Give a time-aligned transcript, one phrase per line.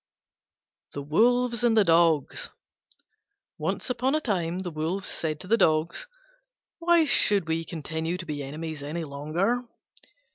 [0.93, 2.49] THE WOLVES AND THE DOGS
[3.59, 6.07] Once upon a time the Wolves said to the Dogs,
[6.79, 9.61] "Why should we continue to be enemies any longer?